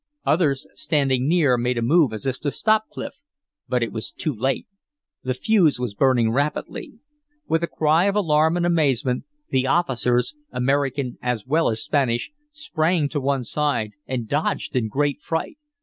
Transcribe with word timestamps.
Others 0.25 0.65
standing 0.73 1.27
near 1.29 1.59
made 1.59 1.77
a 1.77 1.83
move 1.83 2.11
as 2.11 2.25
if 2.25 2.39
to 2.39 2.49
stop 2.49 2.85
Clif, 2.91 3.21
but 3.69 3.83
it 3.83 3.91
was 3.91 4.11
too 4.11 4.33
late. 4.33 4.65
The 5.21 5.35
fuse 5.35 5.79
was 5.79 5.93
burning 5.93 6.31
rapidly. 6.31 6.93
With 7.47 7.61
a 7.61 7.67
cry 7.67 8.05
of 8.05 8.15
alarm 8.15 8.57
and 8.57 8.65
amazement, 8.65 9.25
the 9.49 9.67
officers, 9.67 10.33
American 10.51 11.19
as 11.21 11.45
well 11.45 11.69
as 11.69 11.83
Spanish, 11.83 12.31
sprang 12.49 13.09
to 13.09 13.21
one 13.21 13.43
side 13.43 13.91
and 14.07 14.27
dodged 14.27 14.75
in 14.75 14.87
great 14.87 15.21
fright. 15.21 15.59